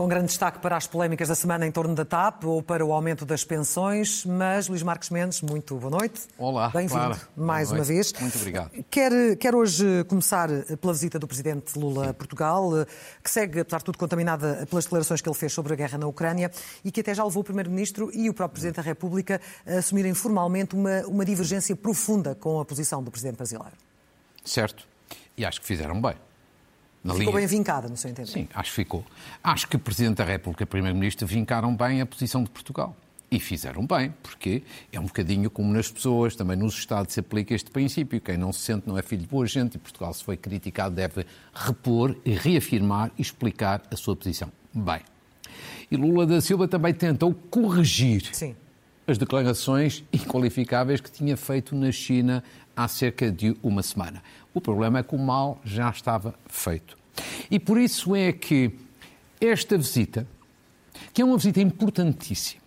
[0.00, 2.90] Com grande destaque para as polémicas da semana em torno da TAP ou para o
[2.90, 4.24] aumento das pensões.
[4.24, 6.22] Mas, Luís Marques Mendes, muito boa noite.
[6.38, 8.10] Olá, Bem-vindo mais uma vez.
[8.18, 8.70] Muito obrigado.
[8.90, 10.48] Quer, quer hoje começar
[10.80, 12.70] pela visita do presidente Lula a Portugal,
[13.22, 16.06] que segue, apesar de tudo, contaminada pelas declarações que ele fez sobre a guerra na
[16.06, 16.50] Ucrânia
[16.82, 20.14] e que até já levou o primeiro-ministro e o próprio presidente da República a assumirem
[20.14, 23.76] formalmente uma, uma divergência profunda com a posição do presidente brasileiro.
[24.46, 24.88] Certo.
[25.36, 26.16] E acho que fizeram bem.
[27.02, 27.46] Na ficou linha...
[27.46, 28.30] bem vincada, no seu entender?
[28.30, 29.04] Sim, acho que ficou.
[29.42, 32.94] Acho que o Presidente da República e o Primeiro-Ministro vincaram bem a posição de Portugal.
[33.30, 37.54] E fizeram bem, porque é um bocadinho como nas pessoas, também nos Estados se aplica
[37.54, 38.20] este princípio.
[38.20, 40.96] Quem não se sente não é filho de boa gente e Portugal, se foi criticado,
[40.96, 44.50] deve repor e reafirmar e explicar a sua posição.
[44.74, 45.00] Bem.
[45.88, 48.56] E Lula da Silva também tentou corrigir Sim.
[49.10, 52.44] As declarações inqualificáveis que tinha feito na China
[52.76, 54.22] há cerca de uma semana.
[54.54, 56.96] O problema é que o mal já estava feito.
[57.50, 58.72] E por isso é que
[59.40, 60.26] esta visita,
[61.12, 62.60] que é uma visita importantíssima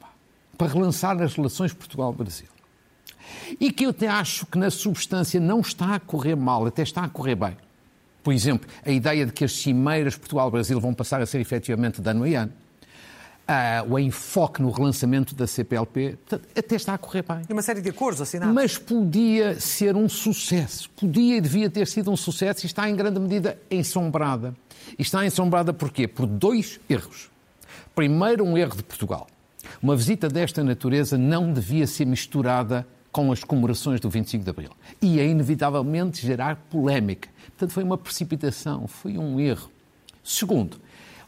[0.58, 2.48] para relançar as relações Portugal-Brasil,
[3.60, 7.04] e que eu até acho que na substância não está a correr mal, até está
[7.04, 7.56] a correr bem.
[8.22, 12.10] Por exemplo, a ideia de que as cimeiras Portugal-Brasil vão passar a ser efetivamente de
[12.10, 12.54] ano em ano
[13.48, 16.18] uh, o enfoque no relançamento da CPLP,
[16.56, 17.42] até está a correr bem.
[17.50, 18.54] E uma série de acordos assinados.
[18.54, 22.96] Mas podia ser um sucesso, podia e devia ter sido um sucesso e está em
[22.96, 24.56] grande medida ensombrada.
[24.98, 26.08] E está ensombrada porquê?
[26.08, 27.30] Por dois erros.
[27.96, 29.28] Primeiro, um erro de Portugal.
[29.82, 34.72] Uma visita desta natureza não devia ser misturada com as comemorações do 25 de Abril.
[35.02, 37.30] Ia é inevitavelmente gerar polémica.
[37.50, 39.70] Portanto, foi uma precipitação, foi um erro.
[40.24, 40.78] Segundo,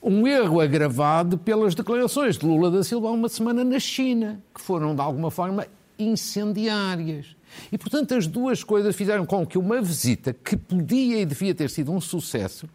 [0.06, 4.62] um erro agravado pelas declarações de Lula da Silva há uma semana na China, que
[4.62, 5.66] foram, de alguma forma,
[5.98, 7.36] incendiárias.
[7.72, 11.72] E, portanto, as duas coisas fizeram com que uma visita que podia e devia ter
[11.72, 12.70] sido um sucesso,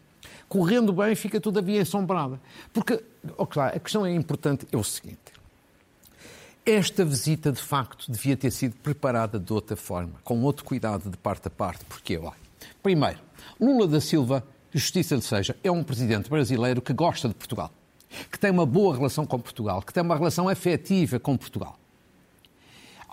[0.49, 2.37] correndo bem, fica todavia ensombrada.
[2.73, 3.01] Porque,
[3.37, 5.17] oh, claro, a questão é importante, é o seguinte.
[6.65, 11.15] Esta visita, de facto, devia ter sido preparada de outra forma, com outro cuidado de
[11.15, 11.85] parte a parte.
[11.85, 12.17] Porquê?
[12.17, 12.33] Olha,
[12.83, 13.19] primeiro,
[13.57, 14.43] Lula da Silva
[14.79, 17.71] justiça lhe seja, é um presidente brasileiro que gosta de Portugal,
[18.31, 21.77] que tem uma boa relação com Portugal, que tem uma relação afetiva com Portugal.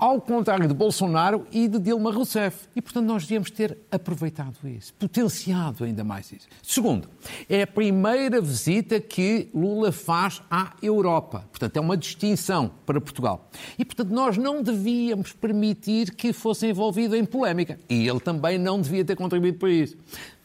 [0.01, 2.69] Ao contrário de Bolsonaro e de Dilma Rousseff.
[2.77, 6.47] E, portanto, nós devíamos ter aproveitado isso, potenciado ainda mais isso.
[6.63, 7.09] Segundo,
[7.49, 11.45] é a primeira visita que Lula faz à Europa.
[11.51, 13.51] Portanto, é uma distinção para Portugal.
[13.77, 17.77] E, portanto, nós não devíamos permitir que fosse envolvido em polémica.
[17.89, 19.97] E ele também não devia ter contribuído para isso.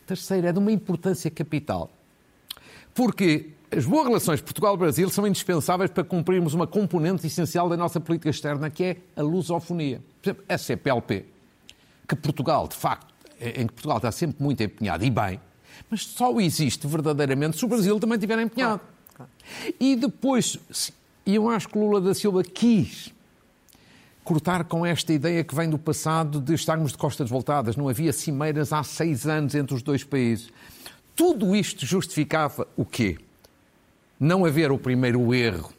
[0.05, 1.89] Terceiro, é de uma importância capital.
[2.93, 8.29] Porque as boas relações Portugal-Brasil são indispensáveis para cumprirmos uma componente essencial da nossa política
[8.29, 10.01] externa, que é a lusofonia.
[10.21, 11.25] Por exemplo, a CPLP,
[12.07, 15.39] que Portugal, de facto, em que Portugal está sempre muito empenhado, e bem,
[15.89, 18.81] mas só existe verdadeiramente se o Brasil também estiver empenhado.
[19.15, 19.75] Claro, claro.
[19.79, 20.59] E depois,
[21.25, 23.13] e eu acho que Lula da Silva quis
[24.23, 27.75] cortar com esta ideia que vem do passado de estarmos de costas voltadas.
[27.75, 30.49] Não havia cimeiras há seis anos entre os dois países.
[31.15, 33.17] Tudo isto justificava o quê?
[34.19, 35.73] Não haver o primeiro erro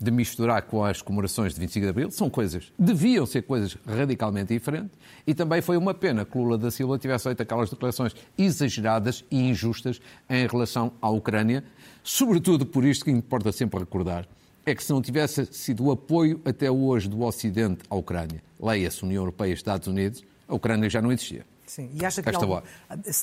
[0.00, 4.54] de misturar com as comemorações de 25 de Abril, são coisas, deviam ser coisas radicalmente
[4.54, 9.24] diferentes, e também foi uma pena que Lula da Silva tivesse feito aquelas declarações exageradas
[9.30, 11.64] e injustas em relação à Ucrânia,
[12.02, 14.26] sobretudo por isto que importa sempre recordar,
[14.68, 19.02] é que se não tivesse sido o apoio até hoje do Ocidente à Ucrânia, leia-se
[19.02, 21.46] União Europeia e Estados Unidos, a Ucrânia já não existia.
[21.66, 22.62] Sim, e acha que não,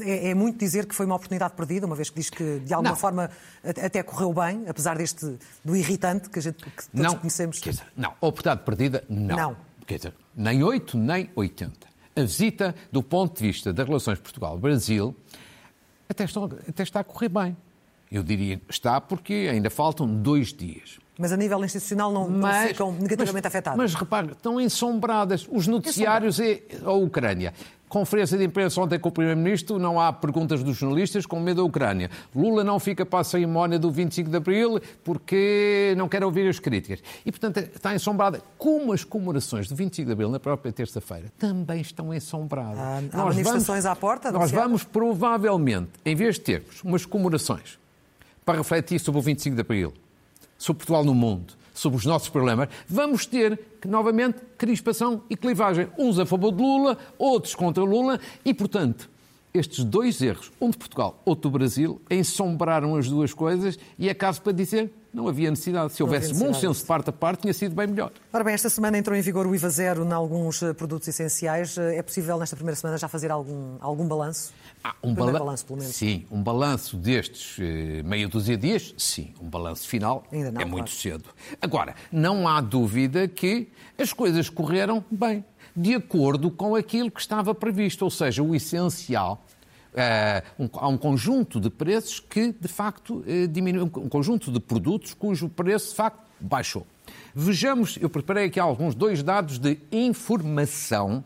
[0.01, 2.73] é, é, muito dizer que foi uma oportunidade perdida, uma vez que diz que de
[2.73, 2.97] alguma não.
[2.97, 3.31] forma
[3.63, 7.59] até correu bem, apesar deste do irritante que, a gente, que todos não, conhecemos.
[7.59, 9.35] Quer dizer, não, oportunidade perdida, não.
[9.35, 9.57] não.
[9.87, 11.87] Quer dizer, nem 8, nem 80.
[12.15, 15.15] A visita, do ponto de vista das relações Portugal-Brasil,
[16.07, 16.25] até,
[16.69, 17.57] até está a correr bem.
[18.15, 20.99] Eu diria que está porque ainda faltam dois dias.
[21.19, 23.77] Mas a nível institucional não, mas, não ficam negativamente mas, afetados.
[23.77, 25.45] Mas repare, estão ensombradas.
[25.51, 27.53] Os noticiários e a Ucrânia.
[27.89, 31.63] Conferência de imprensa ontem com o Primeiro-Ministro, não há perguntas dos jornalistas com medo da
[31.63, 32.09] Ucrânia.
[32.33, 36.57] Lula não fica para a cerimónia do 25 de Abril porque não quer ouvir as
[36.57, 37.01] críticas.
[37.25, 38.41] E, portanto, está ensombrada.
[38.57, 42.79] Como as comemorações do 25 de Abril, na própria terça-feira, também estão ensombradas.
[42.79, 44.31] Há, há nós manifestações vamos, à porta?
[44.31, 47.77] Nós vamos, provavelmente, em vez de termos umas comemorações
[48.45, 49.93] para refletir sobre o 25 de Abril,
[50.57, 55.89] sobre Portugal no mundo, sobre os nossos problemas, vamos ter novamente crispação e clivagem.
[55.97, 59.09] Uns a favor de Lula, outros contra Lula, e, portanto,
[59.57, 64.13] estes dois erros, um de Portugal, outro do Brasil, ensombraram as duas coisas e é
[64.13, 65.93] caso para dizer não havia necessidade.
[65.93, 68.11] Se houvesse bom senso de parte a parte, tinha sido bem melhor.
[68.33, 71.77] Ora bem, esta semana entrou em vigor o IVA zero em alguns eh, produtos essenciais.
[71.77, 74.53] Eh, é possível, nesta primeira semana, já fazer algum, algum balanço?
[74.83, 75.31] Ah, um bala...
[75.31, 75.95] balanço, pelo menos.
[75.95, 79.33] Sim, um balanço destes eh, meia dúzia de dias, sim.
[79.41, 81.23] Um balanço final Ainda não, é muito cedo.
[81.61, 87.53] Agora, não há dúvida que as coisas correram bem, de acordo com aquilo que estava
[87.53, 89.43] previsto, ou seja, o essencial
[89.95, 94.59] Uh, um, há um conjunto de preços que, de facto, uh, diminui, um conjunto de
[94.59, 96.85] produtos cujo preço, de facto, baixou.
[97.33, 101.23] Vejamos, eu preparei aqui alguns dois dados de informação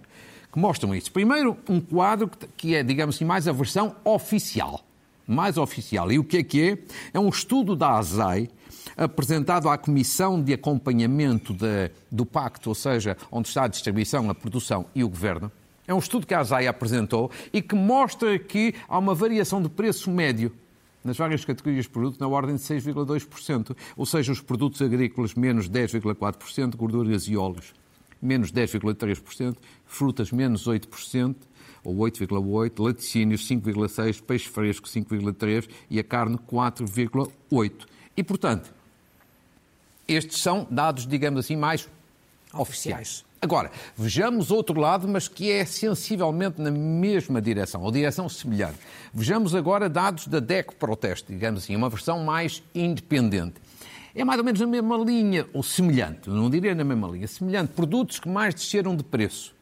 [0.54, 1.12] que mostram isso.
[1.12, 4.82] Primeiro, um quadro que é, digamos assim, mais a versão oficial.
[5.28, 6.12] Mais oficial.
[6.12, 6.78] E o que é que é?
[7.14, 8.50] É um estudo da ASAI
[8.98, 14.36] apresentado à Comissão de Acompanhamento de, do Pacto, ou seja, onde está a distribuição, a
[14.36, 15.52] produção e o governo,
[15.88, 19.70] é um estudo que a ASAI apresentou e que mostra que há uma variação de
[19.70, 20.52] preço médio
[21.04, 25.70] nas várias categorias de produto na ordem de 6,2%, ou seja, os produtos agrícolas menos
[25.70, 27.74] 10,4%, gorduras e óleos
[28.22, 29.56] menos 10,3%,
[29.86, 31.36] frutas menos 8%,
[31.84, 37.86] ou 8,8%, laticínios 5,6%, peixe fresco 5,3% e a carne 4,8%.
[38.18, 38.74] E, portanto,
[40.14, 41.88] estes são dados, digamos assim, mais
[42.54, 43.24] oficiais.
[43.42, 48.78] Agora, vejamos outro lado, mas que é sensivelmente na mesma direção, ou direção semelhante.
[49.14, 53.56] Vejamos agora dados da DECO Proteste, digamos assim, uma versão mais independente.
[54.14, 57.72] É mais ou menos na mesma linha, ou semelhante, não diria na mesma linha, semelhante,
[57.72, 59.54] produtos que mais desceram de preço.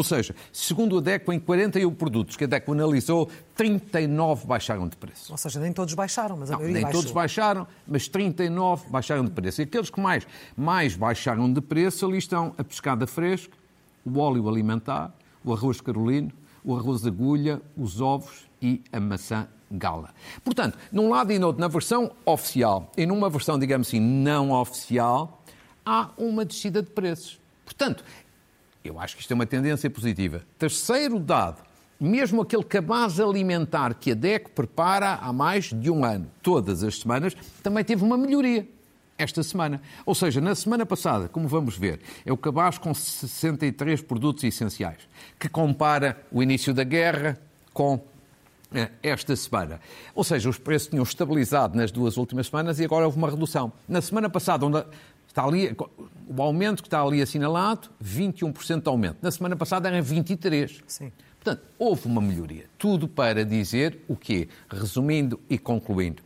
[0.00, 4.96] Ou seja, segundo a DECO, em 41 produtos que a DECO analisou, 39 baixaram de
[4.96, 5.30] preço.
[5.30, 6.92] Ou seja, nem todos baixaram, mas a não, Nem baixou.
[7.02, 9.60] todos baixaram, mas 39 baixaram de preço.
[9.60, 10.26] E aqueles que mais,
[10.56, 13.54] mais baixaram de preço, ali estão a pescada fresca,
[14.02, 15.14] o óleo alimentar,
[15.44, 16.32] o arroz carolino,
[16.64, 20.14] o arroz agulha, os ovos e a maçã gala.
[20.42, 24.50] Portanto, num lado e no outro, na versão oficial e numa versão, digamos assim, não
[24.50, 25.42] oficial,
[25.84, 27.38] há uma descida de preços.
[27.66, 28.02] Portanto,
[28.84, 30.42] eu acho que isto é uma tendência positiva.
[30.58, 31.62] Terceiro dado,
[31.98, 36.98] mesmo aquele cabaz alimentar que a DEC prepara há mais de um ano, todas as
[36.98, 38.66] semanas, também teve uma melhoria
[39.18, 39.82] esta semana.
[40.06, 45.08] Ou seja, na semana passada, como vamos ver, é o cabaz com 63 produtos essenciais,
[45.38, 47.38] que compara o início da guerra
[47.72, 48.00] com
[48.72, 49.80] eh, esta semana.
[50.14, 53.72] Ou seja, os preços tinham estabilizado nas duas últimas semanas e agora houve uma redução.
[53.88, 54.84] Na semana passada, onde
[55.30, 55.76] Está ali,
[56.26, 59.18] o aumento que está ali assinalado, 21% de aumento.
[59.22, 60.82] Na semana passada era 23%.
[60.88, 61.12] Sim.
[61.38, 62.66] Portanto, houve uma melhoria.
[62.76, 64.48] Tudo para dizer o quê?
[64.68, 66.20] Resumindo e concluindo.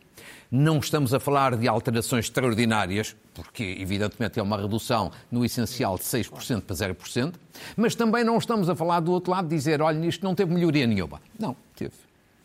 [0.49, 6.03] Não estamos a falar de alterações extraordinárias, porque, evidentemente, é uma redução no essencial de
[6.03, 7.35] 6% para 0%,
[7.77, 10.51] mas também não estamos a falar do outro lado de dizer, olha, isto não teve
[10.51, 11.21] melhoria nenhuma.
[11.39, 11.93] Não, teve.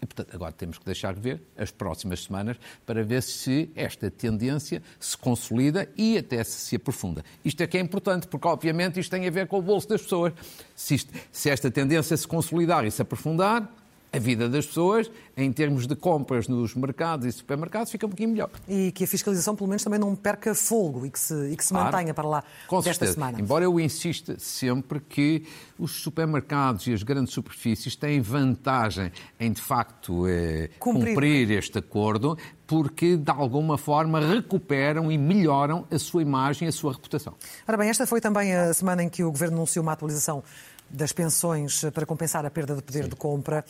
[0.03, 2.57] E, portanto, agora temos que deixar de ver as próximas semanas
[2.87, 7.25] para ver se esta tendência se consolida e até se, se aprofunda.
[7.45, 10.03] Isto é que é importante, porque, obviamente, isto tem a ver com o bolso das
[10.03, 10.33] pessoas.
[10.75, 13.71] Se, isto, se esta tendência se consolidar e se aprofundar,
[14.13, 18.31] a vida das pessoas, em termos de compras nos mercados e supermercados, fica um pouquinho
[18.31, 18.51] melhor.
[18.69, 21.65] E que a fiscalização, pelo menos, também não perca fogo e que se, e que
[21.65, 23.13] se claro, mantenha para lá com desta certeza.
[23.13, 23.41] semana.
[23.41, 25.45] Embora eu insista sempre que
[25.79, 31.15] os supermercados e as grandes superfícies têm vantagem em, de facto, eh, cumprir.
[31.15, 32.37] cumprir este acordo,
[32.67, 37.35] porque de alguma forma recuperam e melhoram a sua imagem e a sua reputação.
[37.67, 40.43] Ora bem, esta foi também a semana em que o Governo anunciou uma atualização
[40.91, 43.11] das pensões para compensar a perda de poder Sim.
[43.11, 43.65] de compra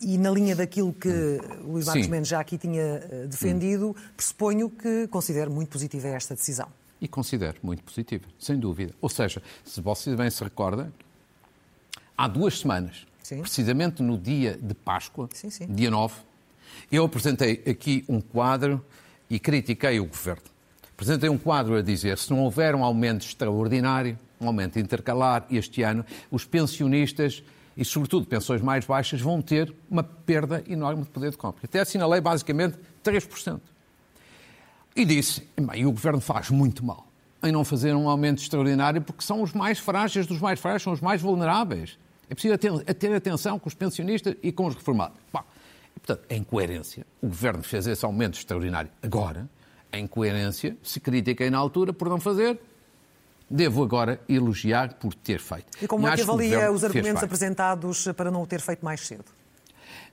[0.00, 1.08] e na linha daquilo que
[1.64, 6.34] o Luís Marcos Mendes já aqui tinha eh, defendido, pressuponho que considero muito positiva esta
[6.34, 6.68] decisão.
[7.00, 8.94] E considero muito positiva, sem dúvida.
[9.00, 10.92] Ou seja, se você bem se recorda,
[12.16, 13.40] há duas semanas, sim.
[13.40, 15.66] precisamente no dia de Páscoa, sim, sim.
[15.66, 16.14] dia 9,
[16.90, 18.84] eu apresentei aqui um quadro
[19.28, 20.42] e critiquei o governo.
[20.94, 25.82] Apresentei um quadro a dizer: se não houver um aumento extraordinário, um aumento intercalar este
[25.82, 27.42] ano, os pensionistas
[27.76, 31.64] e, sobretudo, pensões mais baixas vão ter uma perda enorme de poder de compra.
[31.64, 33.60] Até assinalei basicamente 3%.
[34.94, 37.06] E disse, e o Governo faz muito mal
[37.42, 40.92] em não fazer um aumento extraordinário porque são os mais frágeis dos mais frágeis, são
[40.92, 41.98] os mais vulneráveis.
[42.28, 45.18] É preciso ter atenção com os pensionistas e com os reformados.
[45.32, 45.42] Bom,
[45.96, 49.48] e, portanto, em coerência, o Governo fez esse aumento extraordinário agora,
[49.92, 52.58] em coerência, se critiquei na altura por não fazer,
[53.50, 55.66] devo agora elogiar por ter feito.
[55.80, 59.24] E como é que avalia os argumentos apresentados para não o ter feito mais cedo?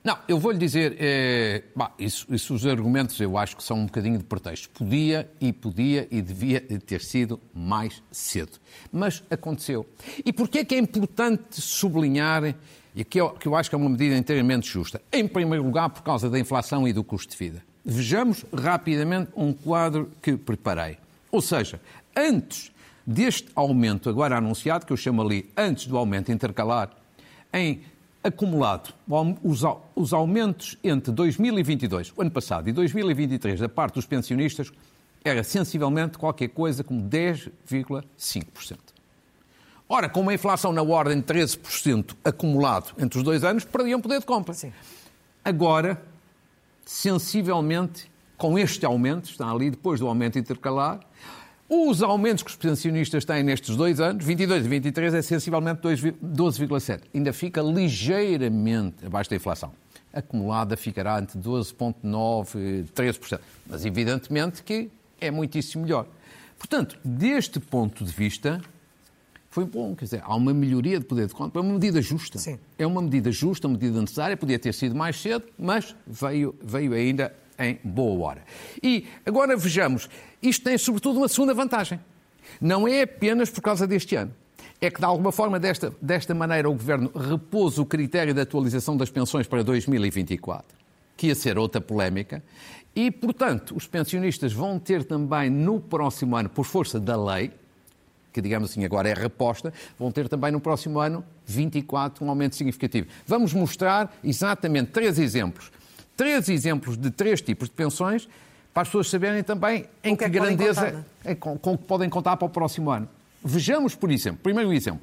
[0.02, 3.84] Não, eu vou-lhe dizer, é, bah, isso, isso, os argumentos eu acho que são um
[3.84, 4.70] bocadinho de pretexto.
[4.70, 8.52] Podia e podia e devia ter sido mais cedo.
[8.90, 9.86] Mas aconteceu.
[10.24, 12.54] E porquê é que é importante sublinhar,
[12.94, 15.02] e que eu, que eu acho que é uma medida inteiramente justa?
[15.12, 17.62] Em primeiro lugar, por causa da inflação e do custo de vida.
[17.84, 20.96] Vejamos rapidamente um quadro que preparei.
[21.30, 21.78] Ou seja,
[22.16, 22.72] antes
[23.06, 26.90] deste aumento agora anunciado, que eu chamo ali antes do aumento intercalar,
[27.52, 27.82] em
[28.22, 28.92] acumulado,
[29.94, 34.70] os aumentos entre 2022, o ano passado, e 2023, da parte dos pensionistas,
[35.24, 38.78] era sensivelmente qualquer coisa como 10,5%.
[39.88, 44.20] Ora, com uma inflação na ordem de 13% acumulado entre os dois anos, perdiam poder
[44.20, 44.54] de compra.
[44.54, 44.72] Sim.
[45.44, 46.00] Agora,
[46.84, 51.00] sensivelmente, com este aumento, está ali depois do aumento intercalar,
[51.72, 57.02] os aumentos que os pensionistas têm nestes dois anos, 22 e 23, é sensivelmente 12,7.
[57.14, 59.72] Ainda fica ligeiramente abaixo da inflação.
[60.12, 63.40] Acumulada ficará entre 12,9% e 13%.
[63.68, 66.08] Mas evidentemente que é muitíssimo melhor.
[66.58, 68.60] Portanto, deste ponto de vista,
[69.48, 69.94] foi bom.
[69.94, 71.60] Quer dizer, há uma melhoria de poder de compra.
[71.60, 72.36] É uma medida justa.
[72.36, 72.58] Sim.
[72.76, 74.36] É uma medida justa, uma medida necessária.
[74.36, 78.42] Podia ter sido mais cedo, mas veio, veio ainda em boa hora.
[78.82, 80.08] E agora vejamos,
[80.42, 82.00] isto tem sobretudo uma segunda vantagem.
[82.60, 84.34] Não é apenas por causa deste ano.
[84.80, 88.96] É que, de alguma forma, desta, desta maneira, o Governo repôs o critério de atualização
[88.96, 90.66] das pensões para 2024,
[91.18, 92.42] que ia ser outra polémica,
[92.96, 97.52] e, portanto, os pensionistas vão ter também no próximo ano, por força da lei,
[98.32, 102.56] que digamos assim agora é reposta, vão ter também no próximo ano 24 um aumento
[102.56, 103.08] significativo.
[103.26, 105.70] Vamos mostrar exatamente três exemplos
[106.20, 108.28] três exemplos de três tipos de pensões
[108.74, 111.84] para as pessoas saberem também em que, que, é que grandeza é, com, com que
[111.84, 113.08] podem contar para o próximo ano.
[113.42, 115.00] Vejamos, por exemplo, primeiro exemplo,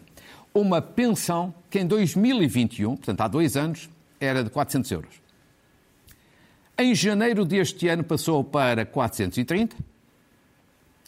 [0.53, 5.09] uma pensão que em 2021, portanto há dois anos, era de 400 euros.
[6.77, 9.75] Em janeiro deste ano passou para 430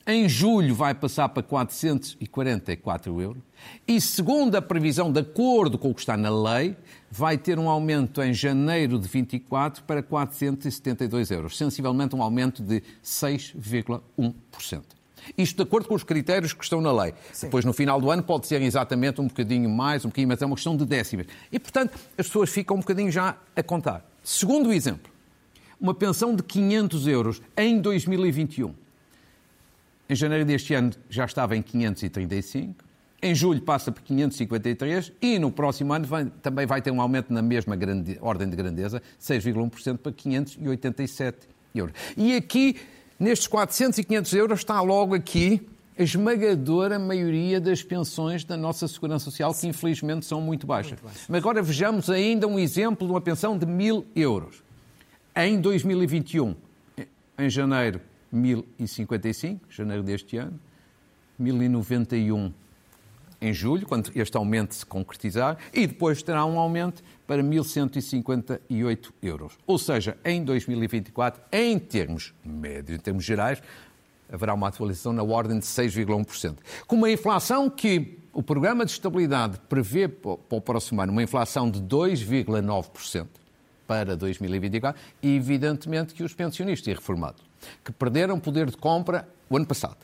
[0.10, 3.44] em julho vai passar para 444 euros.
[3.88, 6.75] E segundo a previsão, de acordo com o que está na lei,
[7.12, 11.56] vai ter um aumento em janeiro de 24 para 472 euros.
[11.56, 14.82] Sensivelmente um aumento de 6,1%.
[15.38, 17.13] Isto de acordo com os critérios que estão na lei.
[17.32, 17.46] Sim.
[17.46, 20.46] Depois, no final do ano, pode ser exatamente um bocadinho mais, um bocadinho mais, é
[20.46, 21.28] uma questão de décimas.
[21.51, 24.04] E, portanto, as pessoas ficam um bocadinho já a contar.
[24.24, 25.12] Segundo exemplo,
[25.80, 28.74] uma pensão de 500 euros em 2021
[30.10, 32.84] em janeiro deste ano já estava em 535.
[33.22, 37.32] Em julho passa por 553 e no próximo ano vai, também vai ter um aumento
[37.32, 41.94] na mesma grande, ordem de grandeza, 6,1% para 587 euros.
[42.18, 42.78] E aqui,
[43.20, 45.62] nestes 400 e 500 euros, está logo aqui
[45.98, 50.94] a esmagadora maioria das pensões da nossa Segurança Social, que infelizmente são muito baixas.
[50.94, 51.25] muito baixas.
[51.28, 54.63] Mas agora vejamos ainda um exemplo de uma pensão de 1.000 euros.
[55.36, 56.56] Em 2021,
[57.38, 58.00] em janeiro,
[58.32, 60.60] 1055, janeiro deste ano,
[61.38, 62.52] 1091
[63.42, 69.58] em julho, quando este aumento se concretizar, e depois terá um aumento para 1.158 euros.
[69.66, 73.62] Ou seja, em 2024, em termos médios, em termos gerais,
[74.32, 76.58] haverá uma atualização na ordem de 6,1%.
[76.86, 81.70] Com uma inflação que o Programa de Estabilidade prevê para o próximo ano uma inflação
[81.72, 83.28] de 2,9%
[83.88, 87.49] para 2024, e evidentemente que os pensionistas e reformados
[87.84, 89.98] que perderam poder de compra o ano passado.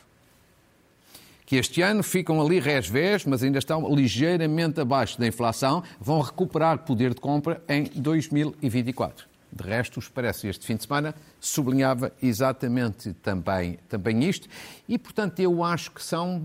[1.44, 6.78] Que este ano ficam ali resvés, mas ainda estão ligeiramente abaixo da inflação, vão recuperar
[6.80, 9.36] poder de compra em 2024.
[9.52, 14.48] De resto, os parece este fim de semana sublinhava exatamente também, também isto
[14.88, 16.42] e, portanto, eu acho que são,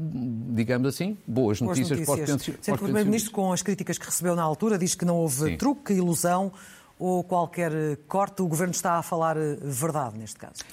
[0.54, 2.66] digamos assim, boas, boas notícias, notícias, para os pensionistas.
[2.66, 5.52] Sendo que o Primeiro-Ministro, com as críticas que recebeu na altura, diz que não houve
[5.52, 5.58] Sim.
[5.58, 6.54] truque, ilusão
[6.98, 8.44] ou qualquer corte.
[8.44, 10.64] O Governo está a falar eh, verdade neste caso?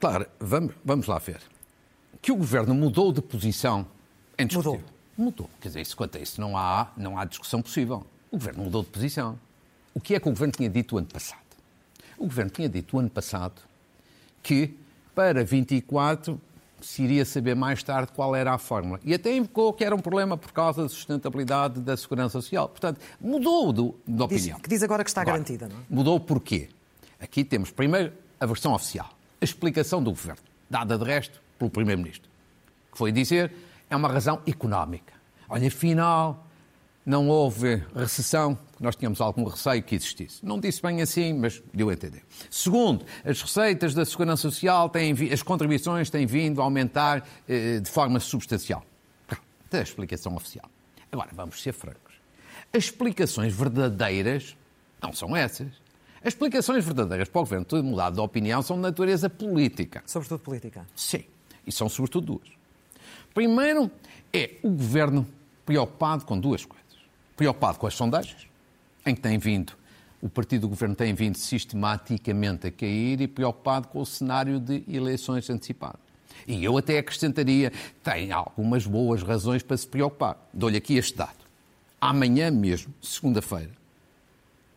[0.00, 1.40] Claro, vamos, vamos lá ver.
[2.20, 3.86] Que o governo mudou de posição
[4.38, 4.80] em discutível.
[4.80, 4.94] Mudou.
[5.16, 5.50] Mudou.
[5.60, 8.04] Quer dizer, isso, quanto a isso não há, não há discussão possível.
[8.30, 9.38] O governo mudou de posição.
[9.94, 11.38] O que é que o governo tinha dito o ano passado?
[12.18, 13.62] O governo tinha dito o ano passado
[14.42, 14.76] que
[15.14, 16.40] para 24
[16.80, 19.00] se iria saber mais tarde qual era a fórmula.
[19.04, 22.68] E até invocou que era um problema por causa da sustentabilidade da segurança social.
[22.68, 24.56] Portanto, mudou do, de opinião.
[24.56, 25.80] Diz, que diz agora que está agora, garantida, não é?
[25.88, 26.68] Mudou porquê?
[27.18, 29.08] Aqui temos primeiro a versão oficial
[29.44, 32.30] a explicação do governo, dada de resto pelo Primeiro-Ministro,
[32.90, 33.52] que foi dizer
[33.90, 35.12] é uma razão económica.
[35.48, 36.46] Olha, afinal,
[37.04, 40.44] não houve recessão, nós tínhamos algum receio que existisse.
[40.44, 42.22] Não disse bem assim, mas deu a entender.
[42.50, 47.90] Segundo, as receitas da Segurança Social, têm, as contribuições têm vindo a aumentar eh, de
[47.90, 48.82] forma substancial.
[49.26, 50.70] Pronto, a explicação oficial.
[51.12, 52.14] Agora, vamos ser francos.
[52.72, 54.56] As explicações verdadeiras
[55.02, 55.83] não são essas.
[56.24, 60.02] As explicações verdadeiras para o governo ter mudado de opinião são de natureza política.
[60.06, 60.86] Sobretudo política?
[60.96, 61.24] Sim.
[61.66, 62.48] E são sobretudo duas.
[63.32, 63.90] Primeiro,
[64.32, 65.26] é o governo
[65.66, 66.84] preocupado com duas coisas.
[67.36, 68.48] Preocupado com as sondagens,
[69.04, 69.74] em que tem vindo
[70.24, 74.82] o partido do governo tem vindo sistematicamente a cair e preocupado com o cenário de
[74.88, 76.00] eleições antecipadas.
[76.48, 77.70] E eu até acrescentaria,
[78.02, 80.38] tem algumas boas razões para se preocupar.
[80.50, 81.36] Dou-lhe aqui este dado.
[82.00, 83.70] Amanhã mesmo, segunda-feira,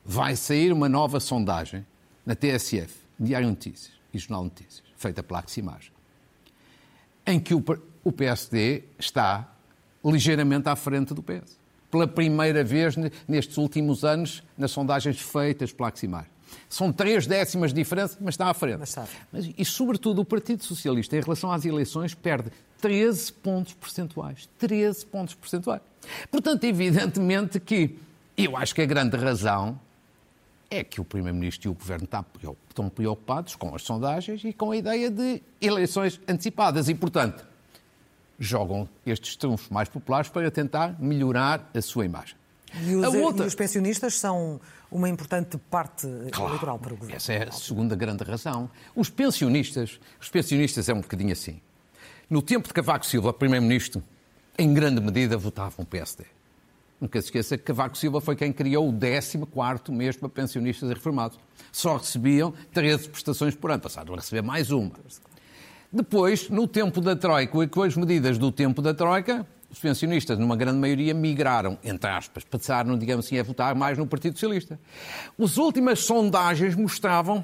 [0.08, 1.86] vai sair uma nova sondagem
[2.26, 5.92] na TSF, Diário Notícias e Jornal Notícias, feita pela Aximagem,
[7.26, 9.54] em que o PSD está
[10.04, 11.60] ligeiramente à frente do PS.
[11.92, 12.96] Pela primeira vez
[13.28, 16.32] nestes últimos anos, nas sondagens feitas pela Aximagem.
[16.70, 18.80] São três décimas de diferença, mas está à frente.
[18.80, 19.06] Mas está.
[19.32, 24.50] Mas, e, sobretudo, o Partido Socialista, em relação às eleições, perde 13 pontos percentuais.
[24.58, 25.82] 13 pontos percentuais.
[26.32, 27.98] Portanto, evidentemente que
[28.38, 29.78] eu acho que a grande razão
[30.70, 32.08] é que o Primeiro-Ministro e o Governo
[32.70, 36.90] estão preocupados com as sondagens e com a ideia de eleições antecipadas.
[36.90, 37.46] E, portanto,
[38.40, 42.36] jogam estes trunfos mais populares para tentar melhorar a sua imagem.
[42.84, 43.46] E os, outra...
[43.46, 44.60] e os pensionistas são
[44.92, 47.16] uma importante parte claro, eleitoral para o governo.
[47.16, 48.70] Essa é a segunda grande razão.
[48.96, 51.62] Os pensionistas, os pensionistas é um bocadinho assim.
[52.30, 54.04] No tempo de Cavaco Silva, primeiro-ministro,
[54.58, 56.26] em grande medida votavam PSD.
[57.00, 60.94] Nunca se esqueça que Cavaco Silva foi quem criou o 14º mês para pensionistas e
[60.94, 61.38] reformados.
[61.72, 64.92] Só recebiam 13 prestações por ano, passaram a receber mais uma.
[65.92, 70.40] Depois, no tempo da Troika, e com as medidas do tempo da Troika, os pensionistas,
[70.40, 74.80] numa grande maioria, migraram, entre aspas, passaram, digamos assim, a votar mais no Partido Socialista.
[75.40, 77.44] As últimas sondagens mostravam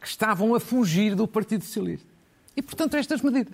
[0.00, 2.06] que estavam a fugir do Partido Socialista.
[2.56, 3.52] E, portanto, estas medidas,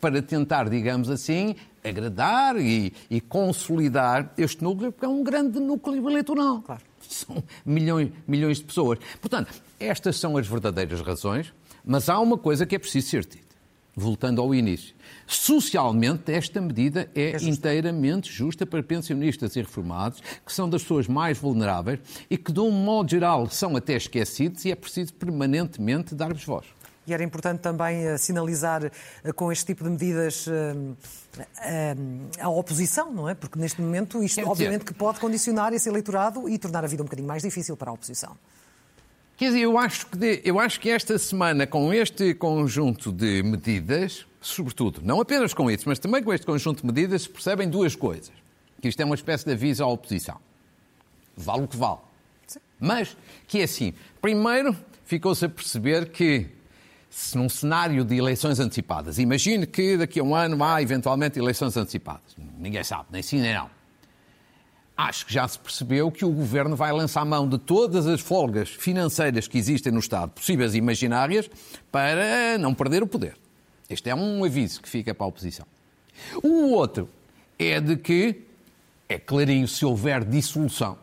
[0.00, 6.08] para tentar, digamos assim, agradar e, e consolidar este núcleo, porque é um grande núcleo
[6.08, 6.62] eleitoral.
[6.62, 6.82] Claro.
[7.00, 8.98] São milhões, milhões de pessoas.
[9.20, 11.52] Portanto, estas são as verdadeiras razões,
[11.84, 13.52] mas há uma coisa que é preciso ser dita
[13.94, 14.94] voltando ao início.
[15.26, 21.06] Socialmente, esta medida é, é inteiramente justa para pensionistas e reformados, que são das pessoas
[21.06, 26.14] mais vulneráveis e que, de um modo geral, são até esquecidos e é preciso permanentemente
[26.14, 26.66] dar-lhes voz.
[27.06, 30.96] E era importante também uh, sinalizar uh, com este tipo de medidas uh,
[32.40, 33.34] a oposição, não é?
[33.34, 37.06] Porque neste momento isto, obviamente, que pode condicionar esse eleitorado e tornar a vida um
[37.06, 38.36] bocadinho mais difícil para a oposição.
[39.36, 44.24] Quer dizer, eu acho, que eu acho que esta semana, com este conjunto de medidas,
[44.40, 47.96] sobretudo, não apenas com isso, mas também com este conjunto de medidas, se percebem duas
[47.96, 48.30] coisas.
[48.80, 50.38] Que isto é uma espécie de aviso à oposição.
[51.36, 51.98] Vale o que vale.
[52.46, 52.60] Sim.
[52.78, 53.16] Mas
[53.48, 53.94] que é assim.
[54.20, 56.46] Primeiro, ficou-se a perceber que
[57.14, 61.76] se num cenário de eleições antecipadas, imagine que daqui a um ano há eventualmente eleições
[61.76, 62.34] antecipadas.
[62.58, 63.68] Ninguém sabe, nem sim nem não
[64.96, 68.68] acho que já se percebeu que o governo vai lançar mão de todas as folgas
[68.68, 71.50] financeiras que existem no Estado, possíveis e imaginárias,
[71.90, 73.36] para não perder o poder.
[73.88, 75.66] Este é um aviso que fica para a oposição.
[76.42, 77.08] O outro
[77.58, 78.42] é de que,
[79.08, 80.98] é clarinho, se houver dissolução,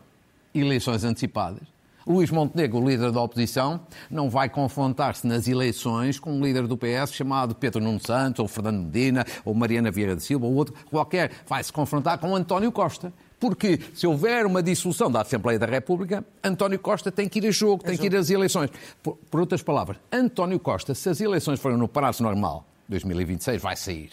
[0.54, 1.62] eleições antecipadas,
[2.10, 6.76] Luís Montenegro, o líder da oposição, não vai confrontar-se nas eleições com um líder do
[6.76, 10.74] PS chamado Pedro Nuno Santos, ou Fernando Medina, ou Mariana Vieira da Silva, ou outro
[10.90, 11.30] qualquer.
[11.46, 16.24] Vai se confrontar com António Costa, porque se houver uma dissolução da Assembleia da República,
[16.42, 18.70] António Costa tem que ir a jogo, tem que ir às eleições.
[19.02, 23.76] Por, por outras palavras, António Costa, se as eleições forem no prazo normal, 2026, vai
[23.76, 24.10] sair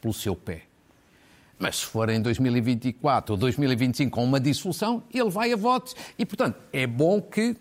[0.00, 0.65] pelo seu pé.
[1.58, 5.94] Mas se for em 2024 ou 2025 com uma dissolução, ele vai a votos.
[6.18, 7.56] E, portanto, é bom que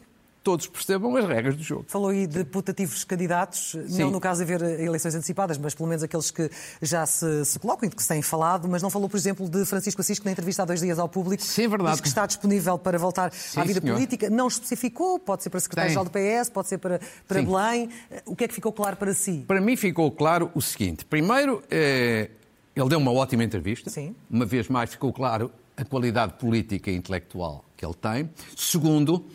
[0.45, 1.85] todos percebam as regras do jogo.
[1.87, 4.03] Falou aí de putativos candidatos, Sim.
[4.03, 6.51] não no caso de haver eleições antecipadas, mas pelo menos aqueles que
[6.83, 9.65] já se, se colocam e que se têm falado, mas não falou, por exemplo, de
[9.65, 11.93] Francisco Assis, que na entrevista há dois dias ao público Sim, é verdade.
[11.93, 13.95] diz que está disponível para voltar Sim, à vida senhor.
[13.95, 14.29] política.
[14.29, 17.89] Não especificou, pode ser para secretário-geral do PS, pode ser para, para Belém.
[18.27, 19.43] O que é que ficou claro para si?
[19.47, 21.05] Para mim ficou claro o seguinte.
[21.05, 22.29] Primeiro, eh,
[22.75, 23.89] ele deu uma ótima entrevista.
[23.89, 24.15] Sim.
[24.29, 28.29] Uma vez mais ficou claro a qualidade política e intelectual que ele tem.
[28.55, 29.25] Segundo,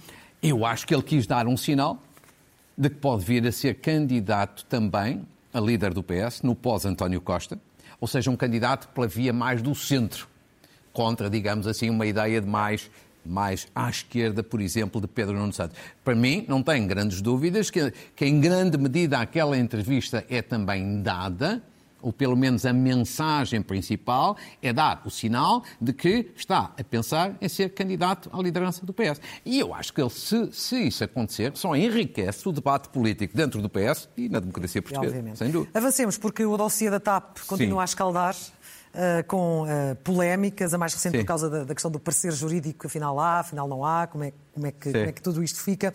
[0.42, 2.03] eu acho que ele quis dar um sinal
[2.76, 7.59] de que pode vir a ser candidato também a líder do PS no pós-António Costa,
[8.00, 10.29] ou seja, um candidato pela via mais do centro,
[10.92, 12.90] contra, digamos assim, uma ideia de mais
[13.22, 15.76] mais à esquerda, por exemplo, de Pedro Nuno Santos.
[16.03, 21.03] Para mim, não tenho grandes dúvidas que, que em grande medida aquela entrevista é também
[21.03, 21.62] dada
[22.02, 27.36] ou pelo menos a mensagem principal, é dar o sinal de que está a pensar
[27.40, 29.20] em ser candidato à liderança do PS.
[29.44, 33.60] E eu acho que ele, se, se isso acontecer, só enriquece o debate político dentro
[33.62, 35.38] do PS e na democracia portuguesa, Obviamente.
[35.38, 35.78] sem dúvida.
[35.78, 37.82] Avancemos, porque o dossiê da TAP continua Sim.
[37.82, 38.36] a escaldar.
[38.90, 41.20] Uh, com uh, polémicas, a mais recente Sim.
[41.20, 44.32] por causa da, da, questão do parecer jurídico, afinal há, afinal não há, como é,
[44.52, 45.94] como é, que, como é que tudo isto fica.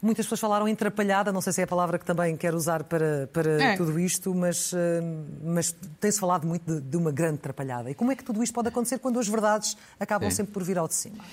[0.00, 3.28] Muitas pessoas falaram atrapalhada, não sei se é a palavra que também quero usar para,
[3.32, 3.76] para é.
[3.76, 5.00] tudo isto, mas, eh,
[5.42, 7.90] mas tem-se falado muito de, de, uma grande atrapalhada.
[7.90, 10.36] E como é que tudo isto pode acontecer quando as verdades acabam Sim.
[10.36, 11.24] sempre por vir ao de cima?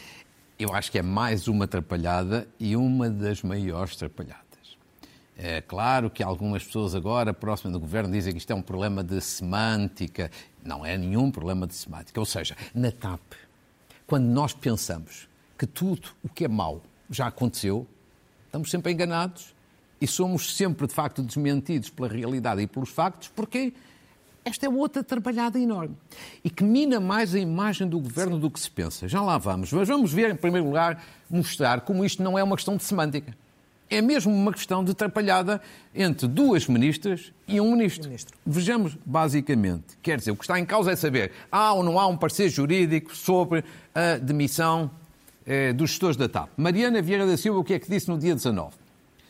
[0.58, 4.46] Eu acho que é mais uma atrapalhada e uma das maiores atrapalhadas.
[5.38, 9.04] É claro que algumas pessoas agora, próximas do governo, dizem que isto é um problema
[9.04, 10.32] de semântica.
[10.64, 12.20] Não é nenhum problema de semântica.
[12.20, 13.22] Ou seja, na TAP,
[14.08, 17.86] quando nós pensamos que tudo o que é mau já aconteceu,
[18.56, 19.54] estamos sempre enganados
[20.00, 23.74] e somos sempre, de facto, desmentidos pela realidade e pelos factos, porque
[24.46, 25.98] esta é outra trabalhada enorme
[26.42, 29.10] e que mina mais a imagem do governo do que se pensa.
[29.10, 29.74] Já lá vamos.
[29.74, 33.36] Mas vamos ver, em primeiro lugar, mostrar como isto não é uma questão de semântica.
[33.90, 35.62] É mesmo uma questão de atrapalhada
[35.94, 38.06] entre duas ministras e um ministro.
[38.06, 38.38] ministro.
[38.46, 42.08] Vejamos, basicamente, quer dizer, o que está em causa é saber há ou não há
[42.08, 43.64] um parecer jurídico sobre
[43.94, 44.90] a demissão
[45.46, 46.50] eh, dos gestores da TAP.
[46.58, 48.76] Mariana Vieira da Silva, o que é que disse no dia 19?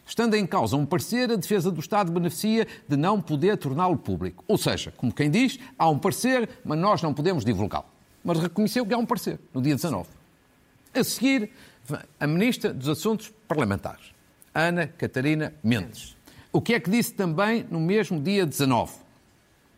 [0.05, 4.43] Estando em causa um parecer, a defesa do Estado beneficia de não poder torná-lo público.
[4.47, 7.85] Ou seja, como quem diz, há um parecer, mas nós não podemos divulgá-lo.
[8.23, 10.07] Mas reconheceu que há um parecer, no dia 19.
[10.93, 11.51] A seguir,
[12.19, 14.13] a Ministra dos Assuntos Parlamentares,
[14.53, 16.15] Ana Catarina Mendes.
[16.51, 19.04] O que é que disse também no mesmo dia 19?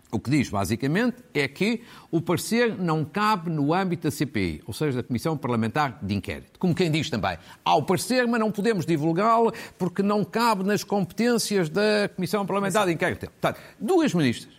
[0.10, 4.74] O que diz, basicamente, é que o parecer não cabe no âmbito da CPI, ou
[4.74, 6.58] seja, da Comissão Parlamentar de Inquérito.
[6.60, 10.84] Como quem diz também, há o parecer, mas não podemos divulgá-lo porque não cabe nas
[10.84, 13.30] competências da Comissão Parlamentar de Inquérito.
[13.30, 14.56] Portanto, duas ministras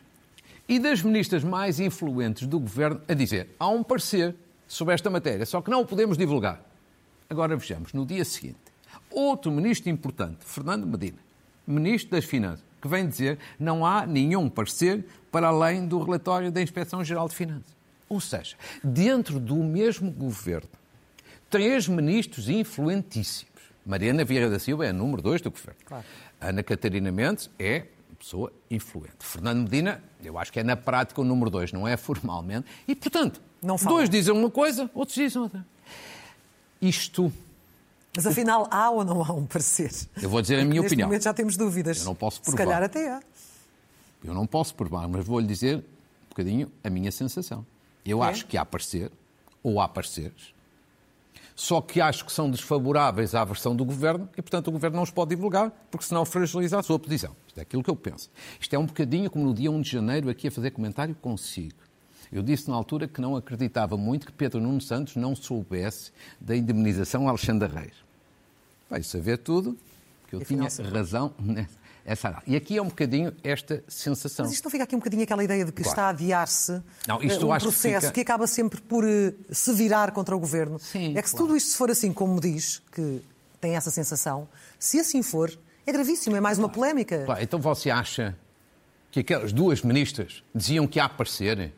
[0.68, 5.46] e das ministras mais influentes do governo a dizer há um parecer sobre esta matéria,
[5.46, 6.62] só que não o podemos divulgar.
[7.30, 8.58] Agora vejamos, no dia seguinte,
[9.10, 11.18] outro ministro importante, Fernando Medina,
[11.66, 16.62] ministro das Finanças, que vem dizer não há nenhum parecer para além do relatório da
[16.62, 17.76] Inspeção-Geral de Finanças.
[18.08, 20.70] Ou seja, dentro do mesmo governo,
[21.50, 23.48] três ministros influentíssimos.
[23.84, 25.80] Mariana Vieira da Silva é a número dois do governo.
[25.84, 26.04] Claro.
[26.40, 27.86] Ana Catarina Mendes é
[28.18, 29.16] pessoa influente.
[29.20, 32.66] Fernando Medina, eu acho que é na prática o número dois, não é formalmente.
[32.86, 33.40] E, portanto,
[33.84, 35.64] dois dizem uma coisa, outros dizem outra.
[36.80, 37.32] Isto
[38.14, 39.92] mas afinal, há ou não há um parecer?
[40.20, 41.08] Eu vou dizer a minha Neste opinião.
[41.08, 42.00] momento já temos dúvidas.
[42.00, 42.58] Eu não posso provar.
[42.58, 43.20] Se calhar até há.
[44.24, 47.64] Eu não posso provar, mas vou-lhe dizer um bocadinho a minha sensação.
[48.04, 48.28] Eu é?
[48.28, 49.12] acho que há parecer,
[49.62, 50.52] ou há pareceres,
[51.58, 55.02] só que acho que são desfavoráveis à versão do Governo e, portanto, o Governo não
[55.02, 57.34] os pode divulgar, porque senão fragiliza a sua posição.
[57.48, 58.30] Isto é aquilo que eu penso.
[58.60, 61.74] Isto é um bocadinho como no dia 1 de janeiro, aqui a fazer comentário consigo.
[62.32, 66.56] Eu disse na altura que não acreditava muito que Pedro Nuno Santos não soubesse da
[66.56, 67.94] indemnização a Alexandre Reis.
[68.88, 69.76] Vai saber tudo,
[70.28, 74.46] que eu tinha razão nessa E aqui é um bocadinho esta sensação.
[74.46, 75.90] Mas isto não fica aqui um bocadinho aquela ideia de que claro.
[75.90, 78.12] está a adiar-se um processo que, fica...
[78.12, 80.78] que, acaba sempre por uh, se virar contra o governo.
[80.78, 81.48] Sim, é que se claro.
[81.48, 83.22] tudo isto for assim como diz, que
[83.60, 85.50] tem essa sensação, se assim for,
[85.86, 86.68] é gravíssimo, é mais claro.
[86.68, 87.26] uma polémica.
[87.40, 88.36] Então você acha
[89.10, 91.72] que aquelas duas ministras diziam que há parecer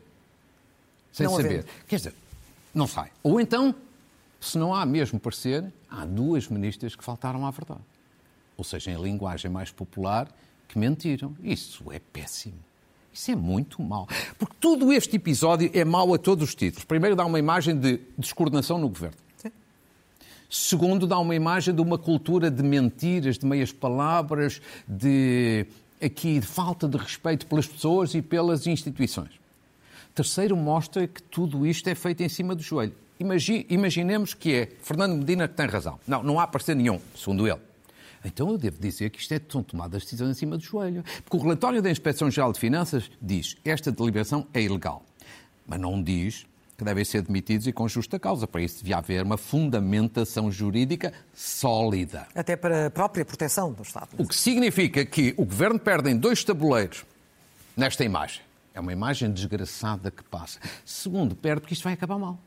[1.11, 1.65] sem não saber?
[1.87, 2.13] Quer dizer,
[2.73, 3.11] não sai.
[3.23, 3.75] Ou então
[4.41, 7.81] se não há mesmo parecer, há duas ministras que faltaram à verdade.
[8.57, 10.27] Ou seja, em linguagem mais popular,
[10.67, 11.35] que mentiram.
[11.43, 12.57] Isso é péssimo.
[13.13, 14.07] Isso é muito mau.
[14.39, 16.85] Porque todo este episódio é mau a todos os títulos.
[16.85, 19.17] Primeiro, dá uma imagem de descoordenação no governo.
[19.37, 19.51] Sim.
[20.49, 25.67] Segundo, dá uma imagem de uma cultura de mentiras, de meias palavras, de
[26.03, 29.40] aqui de falta de respeito pelas pessoas e pelas instituições.
[30.13, 32.93] Terceiro, mostra que tudo isto é feito em cima do joelho
[33.69, 35.99] imaginemos que é Fernando Medina que tem razão.
[36.07, 37.59] Não, não há parecer nenhum, segundo ele.
[38.23, 41.03] Então eu devo dizer que isto é, são tomadas decisões em cima do joelho.
[41.23, 45.03] Porque o relatório da Inspeção-Geral de Finanças diz esta deliberação é ilegal.
[45.65, 46.45] Mas não diz
[46.77, 48.47] que devem ser demitidos e com justa causa.
[48.47, 52.27] Para isso devia haver uma fundamentação jurídica sólida.
[52.35, 54.09] Até para a própria proteção do Estado.
[54.17, 57.05] O que significa que o Governo perde em dois tabuleiros
[57.75, 58.41] nesta imagem.
[58.73, 60.59] É uma imagem desgraçada que passa.
[60.85, 62.39] Segundo, perde porque isto vai acabar mal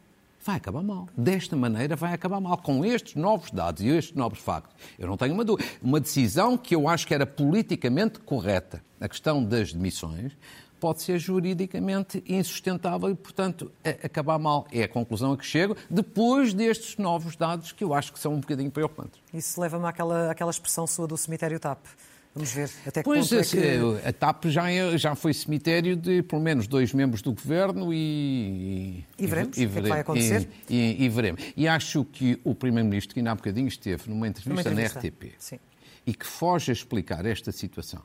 [0.44, 1.08] vai acabar mal.
[1.16, 4.76] Desta maneira vai acabar mal, com estes novos dados e estes novos factos.
[4.98, 5.66] Eu não tenho uma dúvida.
[5.82, 10.36] Uma decisão que eu acho que era politicamente correta, a questão das demissões,
[10.78, 14.66] pode ser juridicamente insustentável e, portanto, acabar mal.
[14.70, 18.34] É a conclusão a que chego depois destes novos dados que eu acho que são
[18.34, 19.18] um bocadinho preocupantes.
[19.32, 21.86] Isso leva-me àquela, àquela expressão sua do cemitério TAP.
[22.34, 24.08] Vamos ver até que pois, ponto é que...
[24.08, 29.04] A TAP já, é, já foi cemitério de pelo menos dois membros do governo e...
[29.16, 30.48] E veremos e, e, o que, é que vai acontecer.
[30.68, 31.40] E, e, veremos.
[31.56, 35.00] E acho que o Primeiro-Ministro, que ainda há bocadinho esteve numa entrevista, numa entrevista.
[35.00, 35.60] na RTP, Sim.
[36.04, 38.02] e que foge a explicar esta situação,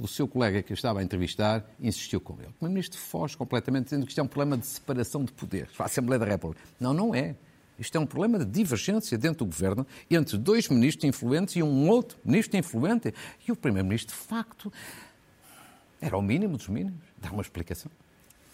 [0.00, 2.48] o seu colega que estava a entrevistar insistiu com ele.
[2.48, 5.84] O Primeiro-Ministro foge completamente, dizendo que isto é um problema de separação de poderes para
[5.84, 6.60] a Assembleia da República.
[6.80, 7.36] Não, não é.
[7.78, 11.88] Isto é um problema de divergência dentro do governo entre dois ministros influentes e um
[11.88, 13.12] outro ministro influente.
[13.46, 14.72] E o primeiro-ministro, de facto,
[16.00, 17.00] era o mínimo dos mínimos.
[17.18, 17.90] Dá uma explicação.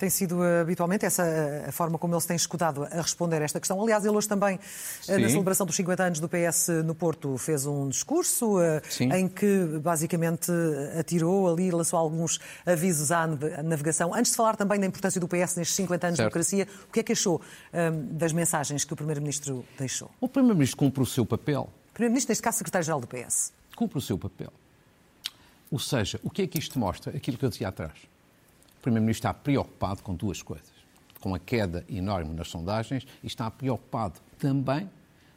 [0.00, 1.22] Tem sido habitualmente essa
[1.68, 3.78] a forma como ele se tem escudado a responder a esta questão.
[3.82, 4.58] Aliás, ele hoje também,
[5.02, 5.18] Sim.
[5.18, 8.56] na celebração dos 50 anos do PS no Porto, fez um discurso
[8.88, 9.12] Sim.
[9.12, 10.50] em que basicamente
[10.98, 13.26] atirou ali, lançou alguns avisos à
[13.62, 14.14] navegação.
[14.14, 16.28] Antes de falar também da importância do PS nestes 50 anos certo.
[16.28, 17.38] de democracia, o que é que achou
[17.74, 20.10] um, das mensagens que o Primeiro-Ministro deixou?
[20.18, 21.68] O Primeiro-Ministro cumpre o seu papel.
[21.92, 23.52] Primeiro-Ministro, neste caso, Secretário-Geral do PS.
[23.76, 24.50] Cumpre o seu papel.
[25.70, 27.14] Ou seja, o que é que isto mostra?
[27.14, 27.92] Aquilo que eu dizia atrás.
[28.80, 30.72] O Primeiro-Ministro está preocupado com duas coisas.
[31.20, 34.88] Com a queda enorme nas sondagens e está preocupado também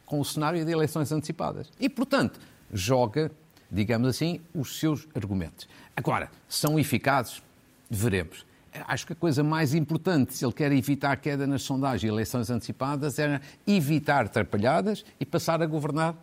[0.05, 1.69] com o cenário de eleições antecipadas.
[1.77, 2.39] E, portanto,
[2.71, 3.29] joga,
[3.69, 5.67] digamos assim, os seus argumentos.
[5.93, 7.43] Agora, são eficazes?
[7.89, 8.45] Veremos.
[8.87, 12.07] Acho que a coisa mais importante, se ele quer evitar a queda nas sondagens e
[12.07, 16.15] eleições antecipadas, era evitar atrapalhadas e passar a governar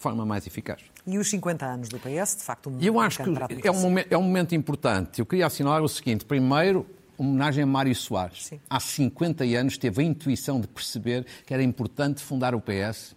[0.00, 0.80] de forma mais eficaz.
[1.06, 4.10] E os 50 anos do PS, de facto, um Eu acho que é um, momento,
[4.10, 5.18] é um momento importante.
[5.18, 6.86] Eu queria assinalar o seguinte: primeiro,
[7.18, 8.46] homenagem a Mário Soares.
[8.46, 8.60] Sim.
[8.68, 13.14] Há 50 anos teve a intuição de perceber que era importante fundar o PS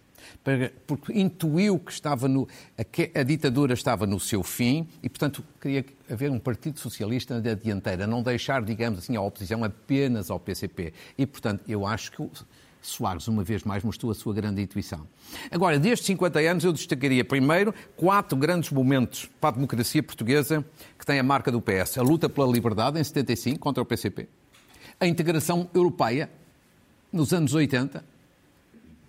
[0.86, 5.84] porque intuiu que estava no, a, a, ditadura estava no seu fim e, portanto, queria
[6.10, 10.94] haver um Partido Socialista na dianteira, não deixar, digamos assim, a oposição apenas ao PCP.
[11.18, 12.30] E, portanto, eu acho que
[12.86, 15.06] Soares, uma vez mais, mostrou a sua grande intuição.
[15.50, 20.64] Agora, destes 50 anos, eu destacaria primeiro quatro grandes momentos para a democracia portuguesa
[20.98, 21.98] que têm a marca do PS.
[21.98, 24.28] A luta pela liberdade, em 75, contra o PCP.
[25.00, 26.30] A integração europeia,
[27.12, 28.04] nos anos 80,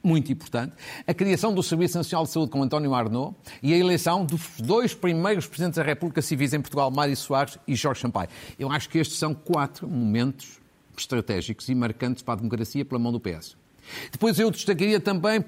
[0.05, 0.73] muito importante,
[1.05, 4.93] a criação do Serviço Nacional de Saúde com António Arnaud e a eleição dos dois
[4.93, 8.29] primeiros Presidentes da República civis em Portugal, Mário Soares e Jorge Sampaio.
[8.57, 10.59] Eu acho que estes são quatro momentos
[10.95, 13.57] estratégicos e marcantes para a democracia pela mão do PS.
[14.11, 15.43] Depois eu destacaria também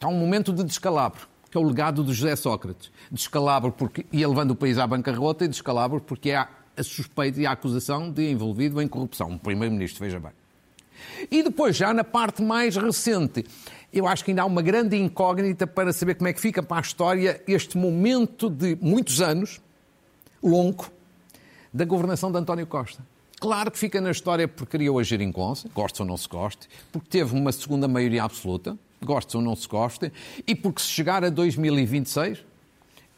[0.00, 2.90] há um momento de descalabro, que é o legado de José Sócrates.
[3.10, 7.46] Descalabro porque ia levando o país à bancarrota e descalabro porque há a suspeita e
[7.46, 9.30] a acusação de envolvido em corrupção.
[9.30, 10.32] Um primeiro-ministro, veja bem.
[11.30, 13.44] E depois, já na parte mais recente,
[13.92, 16.78] eu acho que ainda há uma grande incógnita para saber como é que fica para
[16.78, 19.60] a história este momento de muitos anos,
[20.42, 20.90] longo,
[21.72, 23.02] da governação de António Costa.
[23.42, 27.08] Claro que fica na história porque criou a geringonça, goste ou não se goste, porque
[27.10, 30.12] teve uma segunda maioria absoluta, goste ou não se goste,
[30.46, 32.38] e porque se chegar a 2026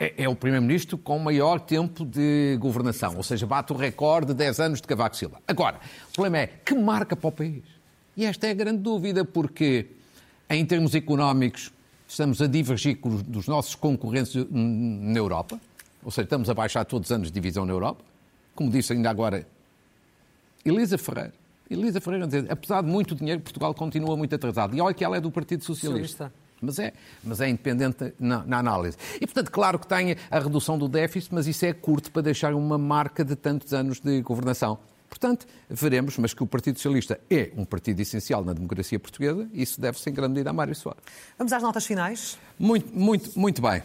[0.00, 4.34] é, é o Primeiro-Ministro com maior tempo de governação, ou seja, bate o recorde de
[4.38, 5.42] 10 anos de Cavaco Silva.
[5.46, 7.62] Agora, o problema é que marca para o país?
[8.16, 9.88] E esta é a grande dúvida, porque
[10.48, 11.70] em termos económicos
[12.08, 15.60] estamos a divergir dos nossos concorrentes na Europa,
[16.02, 18.02] ou seja, estamos a baixar todos os anos de divisão na Europa.
[18.54, 19.46] Como disse ainda agora
[20.64, 21.32] Elisa Ferreira.
[21.70, 24.76] Elisa Ferreira, apesar de muito dinheiro, Portugal continua muito atrasado.
[24.76, 26.28] E olha que ela é do Partido Socialista.
[26.28, 26.44] Socialista.
[26.60, 28.96] Mas é, mas é independente na, na, análise.
[29.16, 32.54] E, portanto, claro que tem a redução do déficit, mas isso é curto para deixar
[32.54, 34.78] uma marca de tantos anos de governação.
[35.08, 39.80] Portanto, veremos, mas que o Partido Socialista é um partido essencial na democracia portuguesa, isso
[39.80, 41.02] deve-se em grande medida a Mário Soares.
[41.38, 42.38] Vamos às notas finais?
[42.58, 43.82] Muito, muito, muito bem.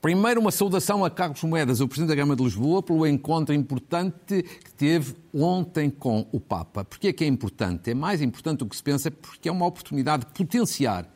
[0.00, 4.42] Primeiro, uma saudação a Carlos Moedas, o Presidente da Gama de Lisboa, pelo encontro importante
[4.42, 6.84] que teve ontem com o Papa.
[6.84, 7.90] Porquê é que é importante?
[7.90, 11.06] É mais importante do que se pensa porque é uma oportunidade de potenciar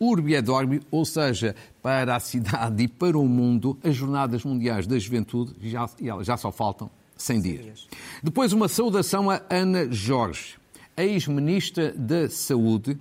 [0.00, 4.86] Urbi et Orbi, ou seja, para a cidade e para o mundo, as Jornadas Mundiais
[4.86, 5.88] da Juventude já,
[6.22, 7.88] já só faltam 100 dias.
[8.22, 10.56] Depois, uma saudação a Ana Jorge,
[10.96, 12.98] ex-ministra da Saúde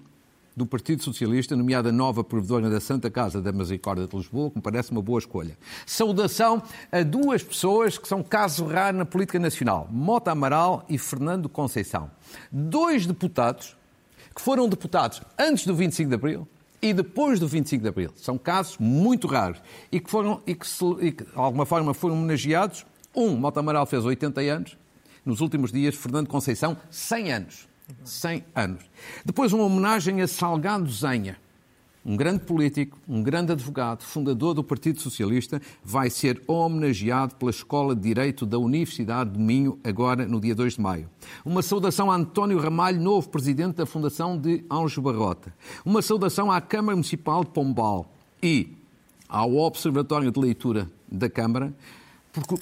[0.58, 4.62] do Partido Socialista, nomeada nova provedora da Santa Casa da Misericórdia de Lisboa, que me
[4.62, 5.58] parece uma boa escolha.
[5.86, 11.48] Saudação a duas pessoas que são caso raro na política nacional, Mota Amaral e Fernando
[11.48, 12.10] Conceição.
[12.52, 13.78] Dois deputados
[14.36, 16.48] que foram deputados antes do 25 de Abril
[16.82, 18.12] e depois do 25 de Abril.
[18.16, 20.66] São casos muito raros e que, foram, e que,
[21.02, 22.84] e que de alguma forma foram homenageados
[23.18, 24.78] um, Mota Amaral fez 80 anos.
[25.26, 27.67] Nos últimos dias, Fernando Conceição, 100 anos.
[28.04, 28.84] 100 anos.
[29.24, 31.38] Depois, uma homenagem a Salgado Zenha,
[32.08, 37.94] um grande político, um grande advogado, fundador do Partido Socialista, vai ser homenageado pela Escola
[37.94, 41.10] de Direito da Universidade de Minho, agora no dia 2 de maio.
[41.44, 45.54] Uma saudação a António Ramalho, novo presidente da Fundação de Anjo Barrota.
[45.84, 48.10] Uma saudação à Câmara Municipal de Pombal
[48.42, 48.78] e
[49.28, 51.74] ao Observatório de Leitura da Câmara,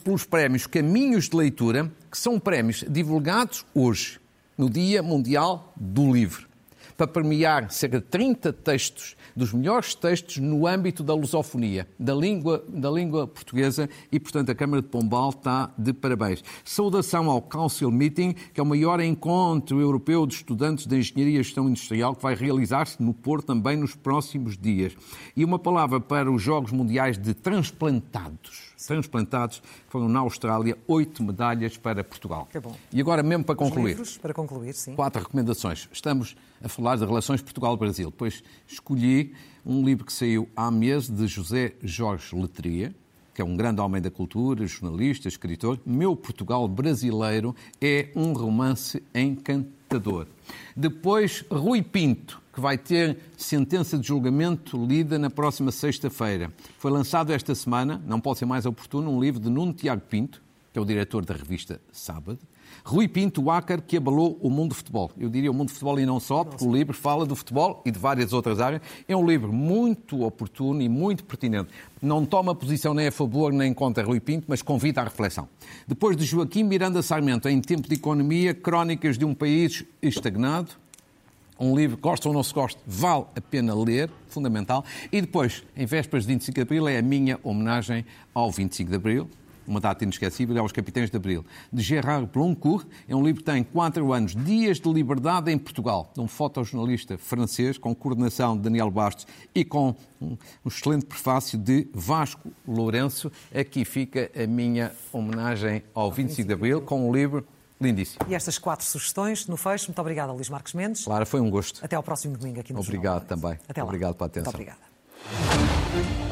[0.04, 4.20] pelos prémios Caminhos de Leitura, que são prémios divulgados hoje,
[4.58, 6.48] no Dia Mundial do Livro,
[6.96, 12.63] para premiar cerca de 30 textos dos melhores textos no âmbito da lusofonia, da língua,
[12.70, 16.41] da língua portuguesa, e, portanto, a Câmara de Pombal está de parabéns.
[16.63, 21.44] Saudação ao Council Meeting, que é o maior encontro europeu de estudantes de Engenharia e
[21.44, 24.96] Gestão Industrial, que vai realizar-se no Porto também nos próximos dias.
[25.36, 31.78] E uma palavra para os Jogos Mundiais de Transplantados transplantados, foram na Austrália oito medalhas
[31.78, 32.48] para Portugal.
[32.52, 32.76] Que bom.
[32.92, 34.96] E agora, mesmo para concluir, Livros, para concluir, sim.
[34.96, 35.88] quatro recomendações.
[35.92, 39.34] Estamos a falar de relações Portugal-Brasil, pois escolhi
[39.66, 42.94] um livro que saiu há meses de José Jorge Letria,
[43.34, 45.80] que é um grande homem da cultura, jornalista, escritor.
[45.86, 49.85] Meu Portugal brasileiro é um romance encantador.
[50.76, 56.52] Depois, Rui Pinto, que vai ter sentença de julgamento lida na próxima sexta-feira.
[56.78, 60.42] Foi lançado esta semana, não pode ser mais oportuno, um livro de Nuno Tiago Pinto,
[60.72, 62.40] que é o diretor da revista Sábado.
[62.88, 65.10] Rui Pinto, o ácar que abalou o mundo do futebol.
[65.17, 67.82] Eu diria o mundo do futebol e não só, porque o livro fala do futebol
[67.84, 68.80] e de várias outras áreas.
[69.08, 71.69] É um livro muito oportuno e muito pertinente.
[72.00, 75.50] Não toma posição nem a favor nem contra Rui Pinto, mas convida à reflexão.
[75.88, 80.69] Depois de Joaquim Miranda Sarmento, em Tempo de Economia, Crónicas de um País Estagnado,
[81.60, 84.86] um livro, gosta ou não se gosta, vale a pena ler, fundamental.
[85.12, 88.95] E depois, em vésperas de 25 de Abril, é a minha homenagem ao 25 de
[88.95, 89.28] Abril,
[89.67, 92.88] uma data inesquecível, aos Capitães de Abril, de Gerard Bloncourt.
[93.08, 97.17] É um livro que tem quatro anos, Dias de Liberdade em Portugal, de um fotojornalista
[97.17, 103.32] francês, com coordenação de Daniel Bastos e com um excelente prefácio de Vasco Lourenço.
[103.54, 107.45] Aqui fica a minha homenagem ao 25 de Abril, com um livro
[107.80, 108.25] Lindíssimo.
[108.30, 109.88] E estas quatro sugestões no fecho.
[109.88, 111.04] Muito obrigada, Luís Marques Mendes.
[111.04, 111.84] Clara, foi um gosto.
[111.84, 113.41] Até ao próximo domingo aqui no Obrigado Jornal.
[113.41, 113.60] também.
[113.67, 113.88] Até lá.
[113.88, 114.54] Obrigado pela atenção.
[114.54, 116.25] Muito obrigada.